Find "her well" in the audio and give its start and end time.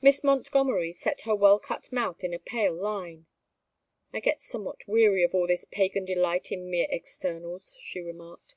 1.20-1.60